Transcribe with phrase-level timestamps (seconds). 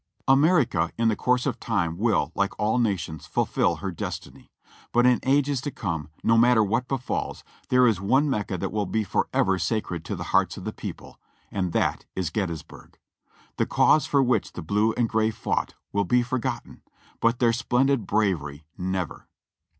[0.27, 4.49] America in the course of time will, like all nations, fulfil her destiny;
[4.91, 8.87] but in ages to come, no matter what befalls, there is one Mecca that will
[8.87, 11.19] be forever sacred to the hearts of the people,
[11.51, 12.97] and that is Gettysburg.
[13.57, 16.81] The cause for which the blue and gray fought will be forgotten,
[17.19, 19.27] but their splendid bravery never.